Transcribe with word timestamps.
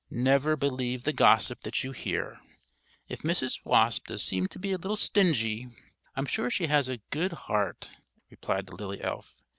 "Never 0.09 0.55
believe 0.57 1.03
the 1.03 1.13
gossip 1.13 1.61
that 1.61 1.83
you 1.83 1.91
hear. 1.91 2.39
If 3.07 3.19
Mrs. 3.21 3.59
Wasp 3.63 4.07
does 4.07 4.23
seem 4.23 4.47
to 4.47 4.57
be 4.57 4.71
a 4.71 4.77
little 4.79 4.95
stingy, 4.97 5.67
I'm 6.15 6.25
sure 6.25 6.49
she 6.49 6.65
has 6.65 6.89
a 6.89 6.97
good 7.11 7.33
heart," 7.33 7.91
replied 8.31 8.65
the 8.65 8.73
lily 8.75 8.99
elf. 8.99 9.35